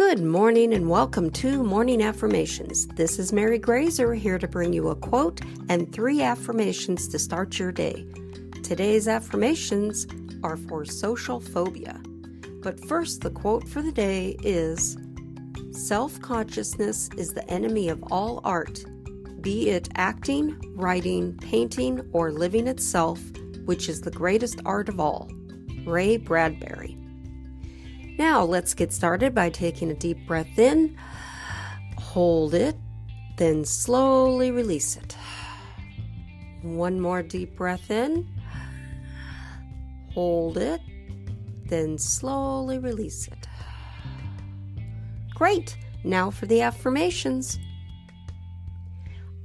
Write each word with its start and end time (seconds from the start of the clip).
Good 0.00 0.24
morning 0.24 0.72
and 0.72 0.88
welcome 0.88 1.28
to 1.32 1.62
Morning 1.62 2.00
Affirmations. 2.00 2.86
This 2.86 3.18
is 3.18 3.34
Mary 3.34 3.58
Graser 3.58 4.14
here 4.14 4.38
to 4.38 4.48
bring 4.48 4.72
you 4.72 4.88
a 4.88 4.96
quote 4.96 5.42
and 5.68 5.92
three 5.92 6.22
affirmations 6.22 7.06
to 7.08 7.18
start 7.18 7.58
your 7.58 7.70
day. 7.70 8.06
Today's 8.62 9.06
affirmations 9.06 10.06
are 10.42 10.56
for 10.56 10.86
social 10.86 11.38
phobia. 11.38 12.00
But 12.62 12.80
first, 12.80 13.20
the 13.20 13.30
quote 13.30 13.68
for 13.68 13.82
the 13.82 13.92
day 13.92 14.38
is 14.42 14.96
Self 15.70 16.18
consciousness 16.22 17.10
is 17.18 17.34
the 17.34 17.48
enemy 17.50 17.90
of 17.90 18.02
all 18.10 18.40
art, 18.42 18.82
be 19.42 19.68
it 19.68 19.90
acting, 19.96 20.58
writing, 20.76 21.36
painting, 21.36 22.08
or 22.14 22.32
living 22.32 22.68
itself, 22.68 23.20
which 23.66 23.90
is 23.90 24.00
the 24.00 24.10
greatest 24.10 24.62
art 24.64 24.88
of 24.88 24.98
all. 24.98 25.30
Ray 25.84 26.16
Bradbury. 26.16 26.99
Now, 28.20 28.44
let's 28.44 28.74
get 28.74 28.92
started 28.92 29.34
by 29.34 29.48
taking 29.48 29.90
a 29.90 29.94
deep 29.94 30.26
breath 30.26 30.58
in, 30.58 30.94
hold 31.96 32.52
it, 32.52 32.76
then 33.38 33.64
slowly 33.64 34.50
release 34.50 34.98
it. 34.98 35.16
One 36.60 37.00
more 37.00 37.22
deep 37.22 37.56
breath 37.56 37.90
in, 37.90 38.28
hold 40.12 40.58
it, 40.58 40.82
then 41.64 41.96
slowly 41.96 42.78
release 42.78 43.26
it. 43.26 43.48
Great! 45.34 45.78
Now 46.04 46.30
for 46.30 46.44
the 46.44 46.60
affirmations. 46.60 47.58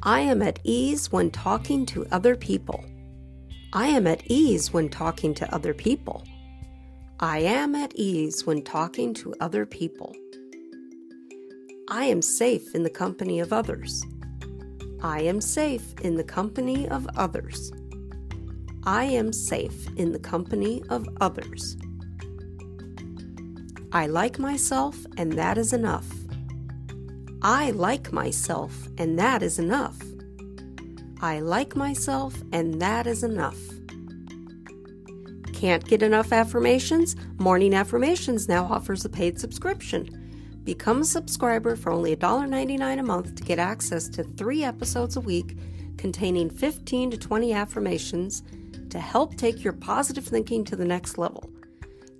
I 0.04 0.20
am 0.20 0.42
at 0.42 0.60
ease 0.66 1.14
when 1.14 1.32
talking 1.32 1.86
to 1.86 2.06
other 2.12 2.36
people. 2.36 2.84
I 3.72 3.88
am 3.88 4.06
at 4.06 4.24
ease 4.26 4.74
when 4.74 4.90
talking 4.90 5.34
to 5.36 5.56
other 5.56 5.74
people. 5.74 6.26
I 7.22 7.40
am 7.40 7.76
at 7.76 7.96
ease 7.96 8.46
when 8.46 8.62
talking 8.62 9.14
to 9.16 9.34
other 9.40 9.66
people. 9.66 10.14
I 11.88 12.06
am 12.06 12.22
safe 12.22 12.76
in 12.76 12.84
the 12.84 12.90
company 12.90 13.40
of 13.40 13.54
others. 13.54 14.06
I 15.02 15.22
am 15.22 15.40
safe 15.40 15.94
in 16.02 16.16
the 16.16 16.26
company 16.26 16.90
of 16.90 17.08
others. 17.16 17.72
I 18.84 19.06
am 19.06 19.32
safe 19.32 19.88
in 19.96 20.12
the 20.12 20.20
company 20.20 20.84
of 20.90 21.08
others. 21.22 21.78
I 23.94 24.08
like 24.08 24.38
myself, 24.38 24.98
and 25.16 25.32
that 25.34 25.58
is 25.58 25.72
enough. 25.72 26.12
I 27.42 27.72
like 27.72 28.12
myself, 28.12 28.90
and 28.98 29.18
that 29.18 29.42
is 29.42 29.58
enough. 29.58 29.98
I 31.22 31.40
like 31.40 31.78
myself, 31.78 32.36
and 32.52 32.82
that 32.82 33.08
is 33.08 33.24
enough. 33.24 33.75
Can't 35.56 35.86
get 35.86 36.04
enough 36.04 36.34
affirmations? 36.34 37.16
Morning 37.40 37.74
Affirmations 37.74 38.50
now 38.50 38.66
offers 38.66 39.06
a 39.06 39.10
paid 39.10 39.40
subscription. 39.40 40.60
Become 40.66 41.02
a 41.02 41.06
subscriber 41.06 41.78
for 41.78 41.94
only 41.94 42.14
$1.99 42.14 43.00
a 43.00 43.04
month 43.04 43.36
to 43.36 43.44
get 43.44 43.58
access 43.58 44.10
to 44.10 44.24
three 44.24 44.66
episodes 44.66 45.16
a 45.16 45.22
week 45.22 45.58
containing 45.98 46.50
15 46.50 47.12
to 47.12 47.18
20 47.18 47.54
affirmations 47.54 48.44
to 48.90 49.00
help 49.00 49.38
take 49.38 49.64
your 49.64 49.74
positive 49.74 50.26
thinking 50.26 50.66
to 50.66 50.76
the 50.76 50.86
next 50.86 51.18
level. 51.18 51.50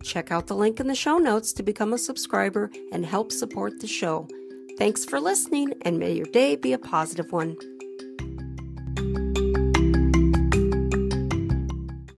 Check 0.02 0.32
out 0.32 0.48
the 0.48 0.56
link 0.56 0.80
in 0.80 0.88
the 0.88 0.96
show 0.96 1.18
notes 1.18 1.52
to 1.54 1.64
become 1.64 1.92
a 1.92 1.98
subscriber 1.98 2.72
and 2.94 3.06
help 3.06 3.34
support 3.34 3.82
the 3.82 3.88
show. 3.88 4.30
Thanks 4.78 5.04
for 5.04 5.20
listening, 5.20 5.74
and 5.82 6.00
may 6.00 6.14
your 6.14 6.28
day 6.28 6.56
be 6.56 6.72
a 6.72 6.80
positive 6.80 7.34
one. 7.34 7.58